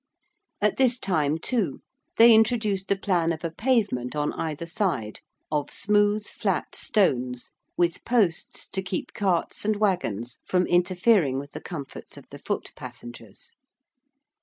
At 0.61 0.77
this 0.77 0.97
time, 0.97 1.37
too, 1.37 1.81
they 2.17 2.33
introduced 2.33 2.87
the 2.87 2.95
plan 2.95 3.31
of 3.31 3.43
a 3.43 3.51
pavement 3.51 4.15
on 4.15 4.33
either 4.33 4.65
side 4.65 5.19
of 5.51 5.69
smooth 5.69 6.25
flat 6.25 6.73
stones 6.73 7.51
with 7.77 8.03
posts 8.03 8.67
to 8.69 8.81
keep 8.81 9.13
carts 9.13 9.63
and 9.63 9.75
waggons 9.75 10.39
from 10.43 10.65
interfering 10.65 11.37
with 11.37 11.51
the 11.51 11.61
comforts 11.61 12.17
of 12.17 12.25
the 12.31 12.39
foot 12.39 12.71
passengers. 12.75 13.53